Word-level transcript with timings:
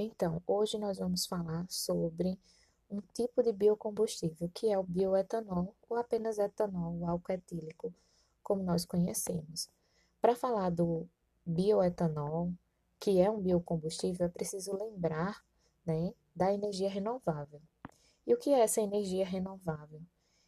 Então, 0.00 0.40
hoje 0.46 0.78
nós 0.78 0.98
vamos 0.98 1.26
falar 1.26 1.66
sobre 1.68 2.38
um 2.88 3.00
tipo 3.12 3.42
de 3.42 3.52
biocombustível, 3.52 4.48
que 4.54 4.70
é 4.70 4.78
o 4.78 4.84
bioetanol 4.84 5.74
ou 5.90 5.96
apenas 5.96 6.38
etanol, 6.38 7.04
álcool 7.04 7.32
etílico, 7.32 7.92
como 8.40 8.62
nós 8.62 8.84
conhecemos. 8.84 9.68
Para 10.20 10.36
falar 10.36 10.70
do 10.70 11.04
bioetanol, 11.44 12.52
que 13.00 13.20
é 13.20 13.28
um 13.28 13.40
biocombustível, 13.40 14.26
é 14.26 14.28
preciso 14.28 14.72
lembrar 14.76 15.42
né, 15.84 16.14
da 16.32 16.54
energia 16.54 16.88
renovável. 16.88 17.60
E 18.24 18.32
o 18.32 18.38
que 18.38 18.50
é 18.50 18.60
essa 18.60 18.80
energia 18.80 19.26
renovável? 19.26 20.00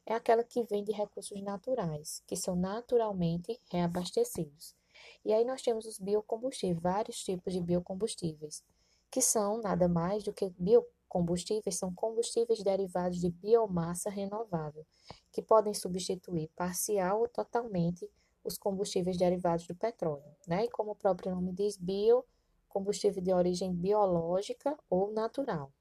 É 0.06 0.14
aquela 0.14 0.44
que 0.44 0.62
vem 0.62 0.84
de 0.84 0.92
recursos 0.92 1.42
naturais, 1.42 2.22
que 2.24 2.36
são 2.36 2.54
naturalmente 2.54 3.60
reabastecidos. 3.68 4.76
E 5.24 5.32
aí 5.32 5.44
nós 5.44 5.60
temos 5.60 5.86
os 5.86 5.98
biocombustíveis, 5.98 6.80
vários 6.80 7.24
tipos 7.24 7.52
de 7.52 7.60
biocombustíveis, 7.60 8.62
que 9.10 9.20
são 9.20 9.60
nada 9.60 9.88
mais 9.88 10.22
do 10.22 10.32
que 10.32 10.52
biocombustíveis, 10.58 11.76
são 11.76 11.92
combustíveis 11.92 12.62
derivados 12.62 13.20
de 13.20 13.30
biomassa 13.30 14.08
renovável, 14.08 14.86
que 15.32 15.42
podem 15.42 15.74
substituir 15.74 16.48
parcial 16.54 17.20
ou 17.20 17.28
totalmente 17.28 18.08
os 18.44 18.56
combustíveis 18.56 19.16
derivados 19.16 19.66
do 19.66 19.74
petróleo, 19.74 20.24
né? 20.46 20.64
E 20.64 20.70
como 20.70 20.92
o 20.92 20.96
próprio 20.96 21.34
nome 21.34 21.52
diz, 21.52 21.76
biocombustível 21.76 23.22
de 23.22 23.32
origem 23.32 23.74
biológica 23.74 24.78
ou 24.88 25.12
natural. 25.12 25.72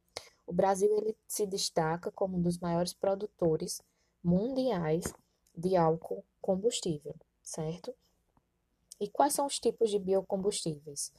O 0.45 0.51
Brasil 0.51 0.91
ele 0.97 1.15
se 1.27 1.45
destaca 1.45 2.11
como 2.11 2.37
um 2.37 2.41
dos 2.41 2.57
maiores 2.57 2.91
produtores 2.91 3.81
mundiais 4.23 5.05
de 5.55 5.75
álcool 5.75 6.25
combustível, 6.41 7.15
certo? 7.43 7.93
E 8.99 9.07
quais 9.07 9.33
são 9.33 9.45
os 9.45 9.59
tipos 9.59 9.89
de 9.89 9.99
biocombustíveis? 9.99 11.13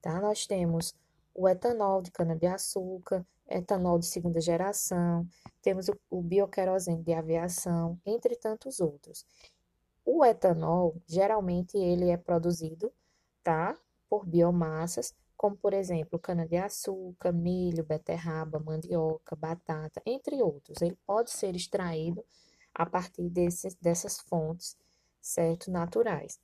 Tá? 0.00 0.20
Nós 0.20 0.46
temos 0.46 0.94
o 1.34 1.48
etanol 1.48 2.02
de 2.02 2.10
cana-de-açúcar, 2.10 3.26
etanol 3.48 3.98
de 3.98 4.06
segunda 4.06 4.40
geração, 4.40 5.26
temos 5.60 5.88
o, 5.88 5.98
o 6.10 6.22
bioquerosene 6.22 7.02
de 7.02 7.12
aviação, 7.12 7.98
entre 8.04 8.36
tantos 8.36 8.80
outros. 8.80 9.24
O 10.04 10.24
etanol, 10.24 10.96
geralmente, 11.06 11.76
ele 11.76 12.10
é 12.10 12.16
produzido, 12.16 12.92
tá? 13.42 13.78
Por 14.08 14.26
biomassas, 14.26 15.14
como, 15.36 15.56
por 15.56 15.72
exemplo, 15.74 16.18
cana-de-açúcar, 16.18 17.32
milho, 17.32 17.84
beterraba, 17.84 18.60
mandioca, 18.60 19.34
batata, 19.34 20.02
entre 20.06 20.40
outros. 20.42 20.80
Ele 20.82 20.96
pode 21.06 21.30
ser 21.30 21.56
extraído 21.56 22.24
a 22.74 22.86
partir 22.86 23.28
dessas 23.80 24.20
fontes, 24.20 24.76
certo? 25.20 25.70
Naturais. 25.70 26.40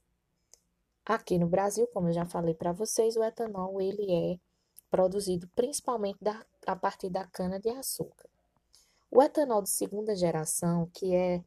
Aqui 1.04 1.38
no 1.38 1.46
Brasil, 1.48 1.86
como 1.88 2.08
eu 2.08 2.12
já 2.12 2.26
falei 2.26 2.54
para 2.54 2.72
vocês, 2.72 3.16
o 3.16 3.24
etanol 3.24 3.80
ele 3.80 4.12
é 4.12 4.38
produzido 4.90 5.48
principalmente 5.54 6.18
da, 6.20 6.44
a 6.66 6.76
partir 6.76 7.10
da 7.10 7.26
cana-de-açúcar. 7.26 8.28
O 9.10 9.22
etanol 9.22 9.62
de 9.62 9.70
segunda 9.70 10.14
geração, 10.14 10.90
que 10.92 11.14
é, 11.14 11.42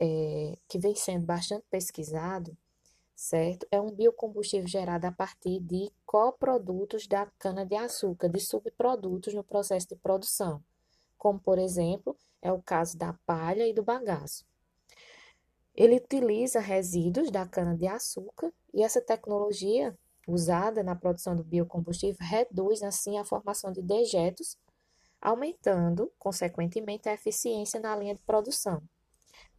é, 0.00 0.58
que 0.68 0.78
vem 0.78 0.94
sendo 0.94 1.24
bastante 1.24 1.64
pesquisado, 1.70 2.56
certo? 3.14 3.66
É 3.70 3.80
um 3.80 3.90
biocombustível 3.90 4.66
gerado 4.66 5.06
a 5.06 5.12
partir 5.12 5.60
de 5.60 5.92
coprodutos 6.04 7.06
da 7.06 7.26
cana-de-açúcar, 7.38 8.28
de 8.28 8.40
subprodutos 8.40 9.34
no 9.34 9.44
processo 9.44 9.88
de 9.88 9.96
produção, 9.96 10.62
como 11.16 11.38
por 11.38 11.58
exemplo 11.58 12.16
é 12.42 12.52
o 12.52 12.60
caso 12.60 12.98
da 12.98 13.12
palha 13.24 13.66
e 13.66 13.72
do 13.72 13.82
bagaço. 13.82 14.44
Ele 15.74 15.96
utiliza 15.96 16.60
resíduos 16.60 17.30
da 17.30 17.46
cana-de-açúcar 17.46 18.52
e 18.72 18.82
essa 18.82 19.00
tecnologia 19.00 19.96
usada 20.26 20.82
na 20.82 20.94
produção 20.94 21.36
do 21.36 21.44
biocombustível 21.44 22.16
reduz 22.20 22.82
assim 22.82 23.18
a 23.18 23.24
formação 23.24 23.72
de 23.72 23.82
dejetos, 23.82 24.56
aumentando, 25.20 26.12
consequentemente, 26.18 27.08
a 27.08 27.14
eficiência 27.14 27.80
na 27.80 27.96
linha 27.96 28.14
de 28.14 28.22
produção, 28.22 28.82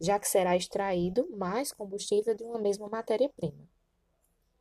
já 0.00 0.18
que 0.18 0.28
será 0.28 0.56
extraído 0.56 1.28
mais 1.36 1.72
combustível 1.72 2.34
de 2.34 2.44
uma 2.44 2.58
mesma 2.58 2.88
matéria-prima. 2.88 3.68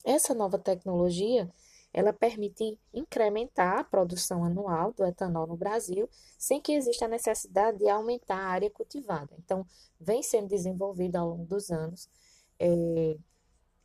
Essa 0.04 0.34
nova 0.34 0.58
tecnologia 0.58 1.50
ela 1.96 2.12
permite 2.12 2.78
incrementar 2.94 3.80
a 3.80 3.84
produção 3.84 4.44
anual 4.44 4.92
do 4.92 5.06
etanol 5.06 5.48
no 5.48 5.56
Brasil, 5.56 6.10
sem 6.38 6.60
que 6.60 6.74
exista 6.74 7.06
a 7.06 7.08
necessidade 7.08 7.78
de 7.78 7.88
aumentar 7.88 8.36
a 8.36 8.50
área 8.50 8.70
cultivada. 8.70 9.34
Então, 9.40 9.66
vem 9.98 10.22
sendo 10.22 10.50
desenvolvida 10.50 11.20
ao 11.20 11.30
longo 11.30 11.46
dos 11.46 11.72
anos. 11.72 12.10
É, 12.60 13.16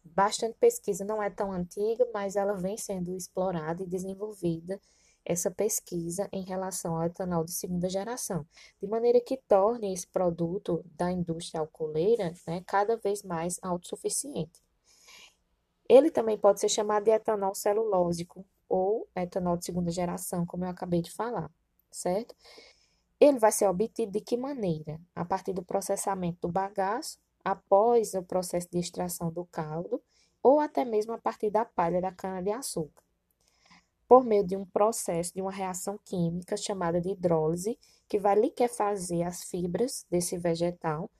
bastante 0.04 0.56
pesquisa, 0.58 1.04
não 1.04 1.22
é 1.22 1.30
tão 1.30 1.52
antiga, 1.52 2.06
mas 2.12 2.36
ela 2.36 2.54
vem 2.54 2.76
sendo 2.76 3.14
explorada 3.16 3.82
e 3.82 3.86
desenvolvida 3.86 4.80
essa 5.24 5.50
pesquisa 5.50 6.28
em 6.32 6.42
relação 6.42 6.96
ao 6.96 7.04
etanol 7.04 7.44
de 7.44 7.52
segunda 7.52 7.88
geração, 7.88 8.46
de 8.80 8.88
maneira 8.88 9.20
que 9.20 9.36
torne 9.36 9.92
esse 9.92 10.06
produto 10.06 10.84
da 10.96 11.10
indústria 11.10 11.60
alcooleira 11.60 12.32
né, 12.46 12.62
cada 12.66 12.96
vez 12.96 13.22
mais 13.22 13.58
autossuficiente. 13.62 14.60
Ele 15.88 16.10
também 16.10 16.38
pode 16.38 16.60
ser 16.60 16.68
chamado 16.68 17.04
de 17.04 17.10
etanol 17.10 17.54
celulósico 17.54 18.46
ou 18.68 19.08
etanol 19.14 19.56
de 19.56 19.64
segunda 19.64 19.90
geração, 19.90 20.46
como 20.46 20.64
eu 20.64 20.70
acabei 20.70 21.02
de 21.02 21.10
falar, 21.10 21.50
certo? 21.90 22.34
Ele 23.18 23.38
vai 23.38 23.52
ser 23.52 23.68
obtido 23.68 24.12
de 24.12 24.20
que 24.20 24.36
maneira? 24.36 25.00
A 25.14 25.24
partir 25.24 25.52
do 25.52 25.62
processamento 25.62 26.38
do 26.42 26.52
bagaço, 26.52 27.18
após 27.44 28.14
o 28.14 28.22
processo 28.22 28.68
de 28.70 28.78
extração 28.78 29.30
do 29.30 29.44
caldo, 29.46 30.02
ou 30.42 30.60
até 30.60 30.84
mesmo 30.84 31.12
a 31.12 31.18
partir 31.18 31.50
da 31.50 31.64
palha 31.64 32.00
da 32.00 32.12
cana-de-açúcar, 32.12 33.02
por 34.08 34.24
meio 34.24 34.44
de 34.44 34.56
um 34.56 34.64
processo 34.64 35.32
de 35.34 35.42
uma 35.42 35.52
reação 35.52 35.98
química 36.04 36.56
chamada 36.56 37.00
de 37.00 37.10
hidrólise, 37.10 37.78
que 38.08 38.18
vai 38.18 38.34
liquefazer 38.34 39.26
as 39.26 39.44
fibras 39.44 40.04
desse 40.10 40.36
vegetal 40.36 41.10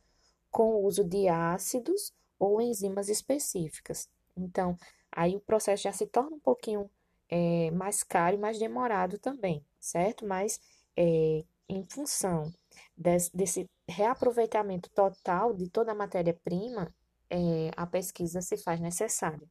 com 0.51 0.75
o 0.75 0.85
uso 0.85 1.05
de 1.05 1.29
ácidos 1.29 2.13
ou 2.39 2.61
enzimas 2.61 3.09
específicas, 3.09 4.09
então, 4.37 4.77
aí 5.13 5.37
o 5.37 5.41
processo 5.41 5.85
já 5.85 5.93
se 5.93 6.07
torna 6.07 6.37
um 6.37 6.41
pouquinho 6.41 6.91
é, 7.29 7.71
mais 7.71 8.03
caro 8.03 8.37
e 8.37 8.39
mais 8.39 8.59
demorado 8.59 9.19
também, 9.19 9.65
certo? 9.79 10.27
Mas 10.27 10.61
é, 10.97 11.45
em 11.69 11.85
função 11.89 12.53
desse, 12.97 13.35
desse, 13.37 13.71
reaproveitamento 13.89 14.89
total 14.91 15.53
de 15.55 15.69
toda 15.69 15.93
a 15.93 15.95
matéria-prima, 15.95 16.93
é, 17.29 17.71
a 17.77 17.87
pesquisa 17.87 18.41
se 18.41 18.57
faz 18.57 18.81
necessária. 18.81 19.47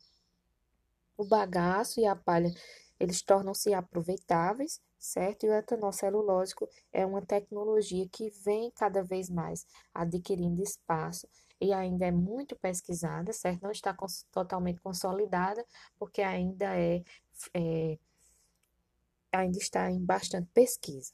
O 1.17 1.25
bagaço 1.25 2.00
e 2.00 2.06
a 2.06 2.16
palha, 2.16 2.50
eles 3.00 3.22
tornam-se 3.22 3.73
aproveitáveis, 3.73 4.81
certo? 4.97 5.45
E 5.45 5.50
o 5.50 5.53
etanol 5.53 5.91
celulósico 5.91 6.67
é 6.91 7.06
uma 7.06 7.22
tecnologia 7.22 8.07
que 8.09 8.29
vem 8.44 8.72
cada 8.72 9.03
vez 9.03 9.29
mais 9.29 9.66
adquirindo 9.94 10.61
espaço 10.61 11.28
e 11.61 11.73
ainda 11.73 12.06
é 12.06 12.11
muito 12.11 12.56
pesquisada, 12.56 13.34
certo? 13.34 13.63
Não 13.63 13.72
está 13.72 13.94
cons 13.94 14.25
totalmente 14.31 14.81
consolidada, 14.81 15.66
porque 15.97 16.22
ainda 16.22 16.78
é, 16.78 17.03
é 17.53 17.97
ainda 19.31 19.57
está 19.57 19.90
em 19.91 20.03
bastante 20.03 20.50
pesquisa. 20.53 21.13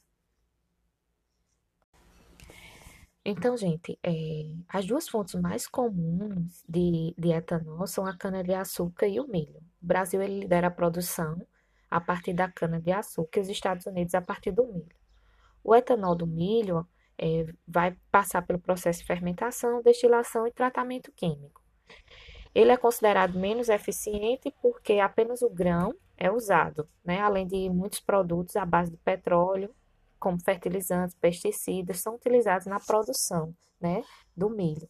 Então, 3.27 3.57
gente, 3.57 3.97
é, 4.03 4.11
as 4.69 4.85
duas 4.85 5.09
fontes 5.09 5.33
mais 5.33 5.67
comuns 5.67 6.63
de, 6.69 7.15
de 7.17 7.31
etanol 7.31 7.87
são 7.87 8.05
a 8.05 8.15
cana-de-açúcar 8.15 9.07
e 9.07 9.19
o 9.19 9.27
milho. 9.27 9.57
O 9.81 9.85
Brasil 9.85 10.21
ele 10.21 10.41
lidera 10.41 10.67
a 10.67 10.71
produção 10.71 11.35
a 11.89 11.99
partir 11.99 12.33
da 12.33 12.47
cana-de-açúcar 12.47 13.39
e 13.39 13.41
os 13.41 13.49
Estados 13.49 13.87
Unidos 13.87 14.13
a 14.13 14.21
partir 14.21 14.51
do 14.51 14.67
milho. 14.67 14.95
O 15.63 15.75
etanol 15.75 16.13
do 16.13 16.27
milho 16.27 16.87
é, 17.17 17.47
vai 17.67 17.97
passar 18.11 18.43
pelo 18.43 18.59
processo 18.59 18.99
de 18.99 19.07
fermentação, 19.07 19.81
destilação 19.81 20.45
e 20.45 20.51
tratamento 20.51 21.11
químico. 21.11 21.63
Ele 22.53 22.71
é 22.71 22.77
considerado 22.77 23.39
menos 23.39 23.69
eficiente 23.69 24.53
porque 24.61 24.99
apenas 24.99 25.41
o 25.41 25.49
grão 25.49 25.95
é 26.15 26.31
usado, 26.31 26.87
né? 27.03 27.19
além 27.21 27.47
de 27.47 27.69
muitos 27.69 27.99
produtos 27.99 28.55
à 28.55 28.65
base 28.65 28.91
de 28.91 28.97
petróleo, 28.97 29.73
como 30.19 30.41
fertilizantes, 30.41 31.15
pesticidas, 31.15 32.01
são 32.01 32.15
utilizados 32.15 32.67
na 32.67 32.79
produção 32.79 33.55
né, 33.79 34.03
do 34.35 34.49
milho. 34.49 34.89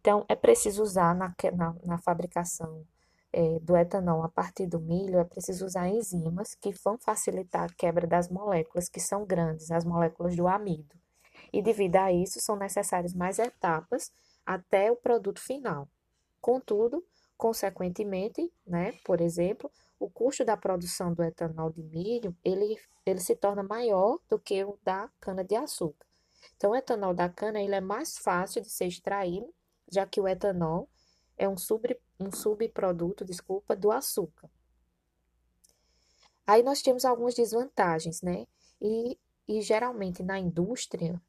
Então, 0.00 0.24
é 0.28 0.34
preciso 0.34 0.82
usar 0.82 1.14
na, 1.14 1.34
na, 1.54 1.74
na 1.84 1.98
fabricação 1.98 2.84
é, 3.32 3.58
do 3.60 3.76
etanol 3.76 4.22
a 4.22 4.28
partir 4.28 4.66
do 4.66 4.80
milho, 4.80 5.18
é 5.18 5.24
preciso 5.24 5.66
usar 5.66 5.88
enzimas 5.88 6.54
que 6.54 6.72
vão 6.84 6.98
facilitar 6.98 7.64
a 7.64 7.74
quebra 7.74 8.06
das 8.06 8.28
moléculas 8.28 8.88
que 8.88 8.98
são 8.98 9.24
grandes, 9.24 9.70
as 9.70 9.84
moléculas 9.84 10.34
do 10.34 10.48
amido 10.48 11.00
e 11.52 11.62
devido 11.62 11.96
a 11.96 12.12
isso 12.12 12.40
são 12.40 12.56
necessárias 12.56 13.14
mais 13.14 13.38
etapas 13.38 14.12
até 14.44 14.90
o 14.90 14.96
produto 14.96 15.40
final. 15.40 15.88
Contudo, 16.40 17.04
consequentemente, 17.36 18.50
né, 18.66 18.92
por 19.04 19.20
exemplo, 19.20 19.70
o 20.00 20.08
custo 20.08 20.44
da 20.44 20.56
produção 20.56 21.12
do 21.12 21.22
etanol 21.22 21.70
de 21.70 21.82
milho, 21.82 22.34
ele, 22.42 22.80
ele 23.04 23.20
se 23.20 23.36
torna 23.36 23.62
maior 23.62 24.18
do 24.28 24.38
que 24.38 24.64
o 24.64 24.78
da 24.82 25.10
cana-de-açúcar. 25.20 26.06
Então, 26.56 26.70
o 26.70 26.74
etanol 26.74 27.12
da 27.12 27.28
cana 27.28 27.60
ele 27.60 27.74
é 27.74 27.82
mais 27.82 28.16
fácil 28.16 28.62
de 28.62 28.70
ser 28.70 28.86
extraído, 28.86 29.52
já 29.92 30.06
que 30.06 30.18
o 30.18 30.26
etanol 30.26 30.88
é 31.36 31.46
um, 31.46 31.56
sub, 31.56 31.94
um 32.18 32.32
subproduto, 32.32 33.26
desculpa, 33.26 33.76
do 33.76 33.92
açúcar. 33.92 34.50
Aí 36.46 36.62
nós 36.62 36.80
temos 36.80 37.04
algumas 37.04 37.34
desvantagens, 37.34 38.22
né? 38.22 38.46
E, 38.80 39.18
e 39.46 39.60
geralmente 39.60 40.22
na 40.22 40.38
indústria, 40.38 41.20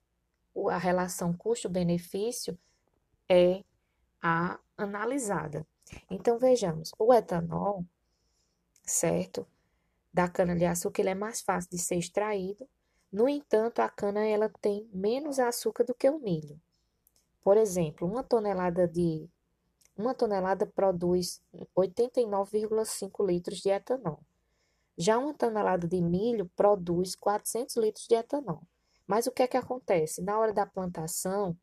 a 0.69 0.77
relação 0.77 1.33
custo-benefício 1.33 2.57
é 3.27 3.63
a 4.21 4.57
analisada. 4.77 5.67
Então 6.09 6.39
vejamos, 6.39 6.91
o 6.97 7.13
etanol, 7.13 7.85
certo? 8.91 9.47
Da 10.13 10.27
cana-de-açúcar, 10.27 11.01
ele 11.01 11.09
é 11.11 11.15
mais 11.15 11.41
fácil 11.41 11.69
de 11.71 11.77
ser 11.77 11.95
extraído. 11.95 12.67
No 13.11 13.27
entanto, 13.27 13.79
a 13.79 13.89
cana 13.89 14.25
ela 14.25 14.49
tem 14.61 14.89
menos 14.93 15.39
açúcar 15.39 15.83
do 15.83 15.95
que 15.95 16.09
o 16.09 16.19
milho. 16.19 16.59
Por 17.41 17.57
exemplo, 17.57 18.07
uma 18.07 18.23
tonelada 18.23 18.87
de 18.87 19.27
uma 19.97 20.13
tonelada 20.13 20.65
produz 20.65 21.41
89,5 21.75 23.25
litros 23.25 23.59
de 23.59 23.69
etanol. 23.69 24.19
Já 24.97 25.17
uma 25.17 25.33
tonelada 25.33 25.87
de 25.87 26.01
milho 26.01 26.49
produz 26.55 27.15
400 27.15 27.75
litros 27.77 28.07
de 28.07 28.15
etanol. 28.15 28.61
Mas 29.05 29.27
o 29.27 29.31
que 29.31 29.43
é 29.43 29.47
que 29.47 29.57
acontece? 29.57 30.21
Na 30.21 30.39
hora 30.39 30.53
da 30.53 30.65
plantação, 30.65 31.57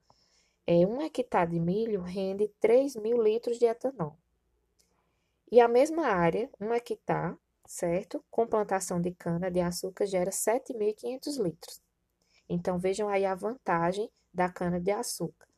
é, 0.67 0.87
um 0.87 1.01
hectare 1.01 1.51
de 1.51 1.59
milho 1.59 2.03
rende 2.03 2.49
3 2.61 2.97
mil 2.97 3.23
litros 3.23 3.59
de 3.59 3.65
etanol. 3.65 4.17
E 5.51 5.61
a 5.61 5.69
mesma 5.69 6.07
área, 6.07 6.51
um 6.61 6.73
hectare, 6.75 7.37
certo? 7.67 8.23
Com 8.31 8.47
plantação 8.47 9.01
de 9.01 9.13
cana 9.13 9.51
de 9.51 9.61
açúcar 9.61 10.07
gera 10.07 10.31
7.500 10.31 11.39
litros. 11.39 11.83
Então 12.49 12.79
vejam 12.79 13.09
aí 13.09 13.25
a 13.25 13.35
vantagem 13.35 14.11
da 14.33 14.49
cana 14.49 14.81
de 14.81 14.91
açúcar. 14.91 15.49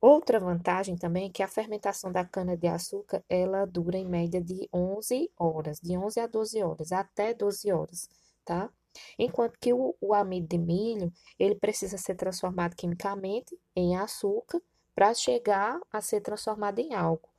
Outra 0.00 0.40
vantagem 0.40 0.96
também 0.96 1.26
é 1.26 1.30
que 1.30 1.42
a 1.42 1.48
fermentação 1.48 2.10
da 2.10 2.24
cana-de-açúcar, 2.24 3.22
ela 3.28 3.66
dura 3.66 3.98
em 3.98 4.06
média 4.06 4.40
de 4.40 4.66
11 4.72 5.30
horas, 5.36 5.78
de 5.78 5.96
11 5.96 6.20
a 6.20 6.26
12 6.26 6.62
horas, 6.62 6.90
até 6.90 7.34
12 7.34 7.70
horas, 7.70 8.08
tá? 8.42 8.70
Enquanto 9.18 9.58
que 9.60 9.74
o, 9.74 9.94
o 10.00 10.14
amido 10.14 10.48
de 10.48 10.58
milho, 10.58 11.12
ele 11.38 11.54
precisa 11.54 11.98
ser 11.98 12.14
transformado 12.14 12.74
quimicamente 12.74 13.58
em 13.76 13.94
açúcar 13.94 14.62
para 14.94 15.12
chegar 15.12 15.78
a 15.92 16.00
ser 16.00 16.22
transformado 16.22 16.78
em 16.78 16.94
álcool. 16.94 17.29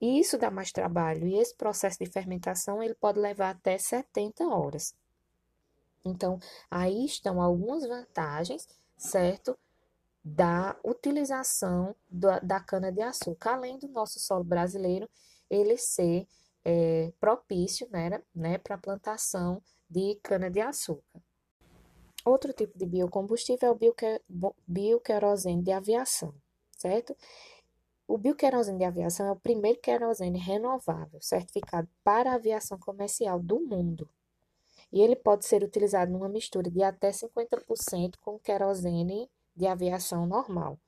E 0.00 0.20
isso 0.20 0.36
dá 0.36 0.50
mais 0.50 0.72
trabalho, 0.72 1.26
e 1.26 1.38
esse 1.38 1.54
processo 1.54 1.98
de 1.98 2.06
fermentação, 2.06 2.82
ele 2.82 2.94
pode 2.94 3.18
levar 3.18 3.50
até 3.50 3.78
70 3.78 4.44
horas. 4.46 4.94
Então, 6.04 6.38
aí 6.70 7.04
estão 7.04 7.40
algumas 7.40 7.86
vantagens, 7.86 8.68
certo? 8.96 9.58
da 10.28 10.76
utilização 10.82 11.94
da, 12.10 12.40
da 12.40 12.58
cana-de-açúcar, 12.58 13.54
além 13.54 13.78
do 13.78 13.86
nosso 13.86 14.18
solo 14.18 14.42
brasileiro 14.42 15.08
ele 15.48 15.76
ser 15.76 16.26
é, 16.64 17.12
propício 17.20 17.88
né, 17.92 18.20
né, 18.34 18.58
para 18.58 18.74
a 18.74 18.78
plantação 18.78 19.62
de 19.88 20.18
cana-de-açúcar. 20.24 21.22
Outro 22.24 22.52
tipo 22.52 22.76
de 22.76 22.84
biocombustível 22.84 23.68
é 23.68 23.72
o 23.72 24.54
bioquerosene 24.66 25.62
de 25.62 25.70
aviação, 25.70 26.34
certo? 26.76 27.16
O 28.08 28.16
bioquerosene 28.16 28.78
de 28.78 28.84
aviação 28.84 29.26
é 29.26 29.32
o 29.32 29.36
primeiro 29.36 29.80
querosene 29.80 30.38
renovável 30.38 31.20
certificado 31.20 31.88
para 32.04 32.30
a 32.30 32.34
aviação 32.34 32.78
comercial 32.78 33.40
do 33.40 33.58
mundo. 33.58 34.08
E 34.92 35.00
ele 35.00 35.16
pode 35.16 35.44
ser 35.44 35.64
utilizado 35.64 36.12
numa 36.12 36.28
mistura 36.28 36.70
de 36.70 36.82
até 36.82 37.10
50% 37.10 38.14
com 38.20 38.38
querosene 38.38 39.28
de 39.56 39.66
aviação 39.66 40.24
normal. 40.24 40.78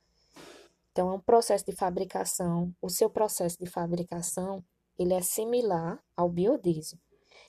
Então, 0.91 1.11
é 1.11 1.13
um 1.13 1.19
processo 1.19 1.65
de 1.65 1.73
fabricação, 1.73 2.73
o 2.81 2.89
seu 2.89 3.09
processo 3.09 3.57
de 3.59 3.69
fabricação, 3.69 4.63
ele 4.97 5.13
é 5.13 5.21
similar 5.21 6.01
ao 6.15 6.29
biodiesel. 6.29 6.99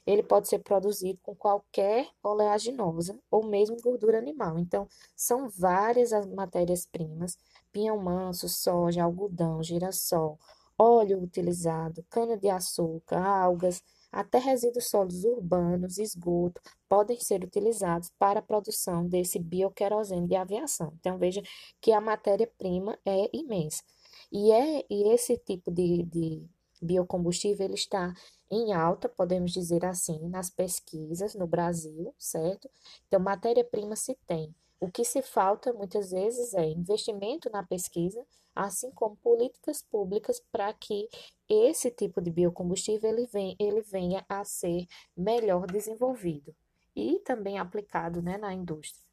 Ele 0.07 0.23
pode 0.23 0.49
ser 0.49 0.61
produzido 0.61 1.19
com 1.23 1.35
qualquer 1.35 2.09
oleaginosa 2.23 3.19
ou 3.31 3.45
mesmo 3.45 3.77
gordura 3.83 4.19
animal. 4.19 4.59
Então, 4.59 4.89
são 5.15 5.49
várias 5.49 6.13
as 6.13 6.27
matérias-primas: 6.27 7.39
pinhão 7.71 7.99
manso, 7.99 8.49
soja, 8.49 9.03
algodão, 9.05 9.63
girassol, 9.63 10.39
óleo 10.79 11.23
utilizado, 11.23 12.05
cana-de-açúcar, 12.09 13.19
algas, 13.19 13.83
até 14.11 14.39
resíduos 14.39 14.89
sólidos 14.89 15.25
urbanos, 15.25 15.99
esgoto, 15.99 16.61
podem 16.89 17.21
ser 17.21 17.45
utilizados 17.45 18.11
para 18.19 18.41
a 18.41 18.43
produção 18.43 19.07
desse 19.07 19.39
bioquerosene 19.39 20.27
de 20.27 20.35
aviação. 20.35 20.93
Então, 20.99 21.19
veja 21.19 21.43
que 21.81 21.93
a 21.93 22.01
matéria-prima 22.01 22.99
é 23.05 23.29
imensa. 23.33 23.83
E, 24.33 24.51
é, 24.53 24.85
e 24.91 25.13
esse 25.13 25.37
tipo 25.37 25.71
de, 25.71 26.05
de 26.05 26.45
biocombustível 26.83 27.67
ele 27.67 27.75
está 27.75 28.13
em 28.51 28.73
alta, 28.73 29.09
podemos 29.09 29.53
dizer 29.53 29.85
assim, 29.85 30.29
nas 30.29 30.51
pesquisas 30.51 31.35
no 31.35 31.47
Brasil, 31.47 32.13
certo? 32.19 32.69
Então, 33.07 33.21
matéria-prima 33.21 33.95
se 33.95 34.17
tem. 34.27 34.55
O 34.81 34.91
que 34.91 35.05
se 35.05 35.23
falta 35.23 35.73
muitas 35.73 36.11
vezes 36.11 36.55
é 36.55 36.65
investimento 36.65 37.51
na 37.51 37.63
pesquisa, 37.63 38.25
assim 38.55 38.91
como 38.91 39.17
políticas 39.17 39.83
públicas 39.83 40.43
para 40.51 40.73
que 40.73 41.09
esse 41.49 41.91
tipo 41.91 42.21
de 42.21 42.31
biocombustível 42.31 43.11
ele, 43.11 43.57
ele 43.59 43.83
venha 43.83 44.25
a 44.29 44.45
ser 44.45 44.87
melhor 45.17 45.67
desenvolvido 45.67 46.55
e 46.97 47.19
também 47.21 47.59
aplicado 47.59 48.21
né, 48.23 48.37
na 48.39 48.53
indústria. 48.53 49.05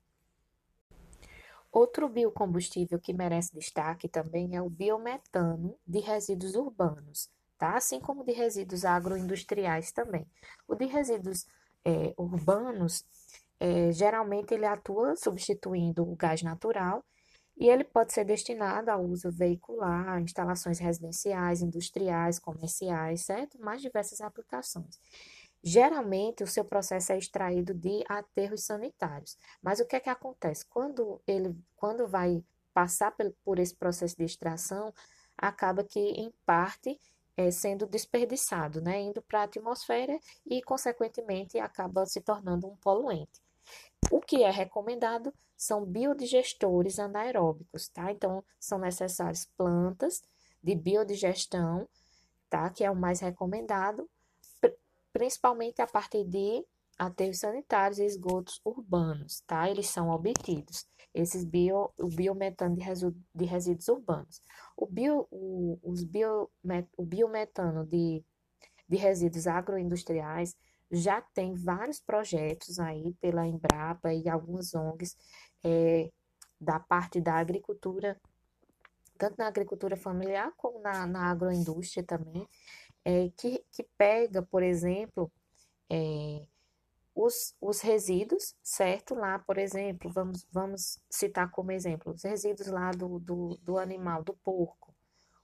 Outro 1.72 2.08
biocombustível 2.10 3.00
que 3.00 3.14
merece 3.14 3.54
destaque 3.54 4.08
também 4.08 4.56
é 4.56 4.62
o 4.62 4.70
biometano 4.70 5.78
de 5.86 6.00
resíduos 6.00 6.56
urbanos, 6.56 7.30
tá? 7.58 7.76
assim 7.76 8.00
como 8.00 8.24
de 8.24 8.32
resíduos 8.32 8.86
agroindustriais 8.86 9.92
também. 9.92 10.26
O 10.68 10.76
de 10.76 10.86
resíduos 10.86 11.46
é, 11.86 12.14
urbanos, 12.18 13.06
é, 13.60 13.92
geralmente 13.92 14.54
ele 14.54 14.66
atua 14.66 15.16
substituindo 15.16 16.04
o 16.04 16.16
gás 16.16 16.42
natural 16.42 17.04
e 17.58 17.68
ele 17.68 17.84
pode 17.84 18.14
ser 18.14 18.24
destinado 18.24 18.92
ao 18.92 19.04
uso 19.04 19.32
veicular, 19.32 20.22
instalações 20.22 20.78
residenciais, 20.78 21.62
industriais, 21.62 22.38
comerciais, 22.38 23.22
certo? 23.22 23.60
Mais 23.60 23.82
diversas 23.82 24.22
aplicações. 24.22 25.00
Geralmente, 25.64 26.44
o 26.44 26.48
seu 26.48 26.64
processo 26.64 27.12
é 27.12 27.18
extraído 27.18 27.74
de 27.74 28.04
aterros 28.08 28.64
sanitários. 28.64 29.38
Mas 29.62 29.80
o 29.80 29.86
que 29.86 29.96
é 29.96 30.00
que 30.00 30.10
acontece? 30.10 30.66
Quando 30.68 31.20
ele 31.26 31.56
quando 31.76 32.08
vai 32.08 32.44
passar 32.74 33.12
por 33.44 33.58
esse 33.58 33.76
processo 33.76 34.16
de 34.16 34.24
extração, 34.24 34.94
acaba 35.36 35.84
que, 35.84 36.00
em 36.00 36.32
parte, 36.46 37.00
é, 37.38 37.52
sendo 37.52 37.86
desperdiçado, 37.86 38.82
né? 38.82 39.00
indo 39.00 39.22
para 39.22 39.42
a 39.42 39.44
atmosfera 39.44 40.20
e, 40.46 40.62
consequentemente, 40.64 41.60
acaba 41.60 42.06
se 42.08 42.20
tornando 42.20 42.68
um 42.68 42.76
poluente. 42.78 43.40
O 44.10 44.20
que 44.20 44.44
é 44.44 44.50
recomendado 44.50 45.32
são 45.56 45.86
biodigestores 45.86 47.00
anaeróbicos, 47.00 47.88
tá? 47.90 48.12
Então, 48.12 48.44
são 48.60 48.80
necessárias 48.80 49.46
plantas 49.58 50.22
de 50.64 50.76
biodigestão, 50.76 51.88
tá? 52.50 52.70
Que 52.70 52.84
é 52.84 52.92
o 52.92 52.96
mais 52.96 53.20
recomendado, 53.20 54.10
principalmente 55.12 55.82
a 55.82 55.88
partir 55.88 56.24
de 56.24 56.66
aterros 56.98 57.40
sanitários 57.40 58.00
e 58.00 58.06
esgotos 58.06 58.62
urbanos, 58.64 59.42
tá? 59.42 59.70
Eles 59.70 59.88
são 59.90 60.10
obtidos, 60.10 60.88
esses 61.18 61.44
bio, 61.44 61.92
o 61.98 62.08
biometano 62.08 62.76
de, 62.76 62.82
resíduos, 62.82 63.16
de 63.34 63.46
resíduos 63.46 63.88
urbanos. 63.88 64.42
O, 64.76 64.86
bio, 64.86 65.28
o, 65.32 65.80
os 65.84 66.04
bio, 66.04 66.50
o 66.96 67.04
biometano 67.04 67.86
de, 67.86 68.24
de 68.88 68.98
resíduos 68.98 69.48
agroindustriais 69.48 70.56
já 70.92 71.20
tem 71.22 71.56
vários 71.56 72.00
projetos 72.00 72.80
aí 72.80 73.14
pela 73.20 73.48
Embrapa 73.48 74.14
e 74.14 74.30
algumas 74.30 74.74
ONGs 74.76 75.18
é, 75.64 76.12
da 76.62 76.80
parte 76.80 77.20
da 77.20 77.34
agricultura, 77.34 78.20
tanto 79.18 79.36
na 79.38 79.48
agricultura 79.48 79.98
familiar 79.98 80.54
como 80.56 80.80
na, 80.80 81.08
na 81.08 81.32
agroindústria 81.32 82.04
também, 82.04 82.48
é, 83.04 83.30
que, 83.36 83.66
que 83.72 83.84
pega, 83.98 84.44
por 84.44 84.62
exemplo, 84.62 85.32
é, 85.90 86.46
os, 87.18 87.56
os 87.60 87.82
resíduos, 87.82 88.56
certo? 88.62 89.16
Lá, 89.16 89.40
por 89.40 89.58
exemplo, 89.58 90.12
vamos, 90.12 90.46
vamos 90.52 91.00
citar 91.10 91.50
como 91.50 91.72
exemplo, 91.72 92.14
os 92.14 92.24
resíduos 92.24 92.68
lá 92.68 92.92
do, 92.92 93.18
do, 93.18 93.58
do 93.64 93.80
animal, 93.80 94.24
do 94.24 94.36
porco 94.36 94.96